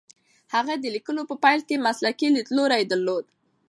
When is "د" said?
0.79-0.85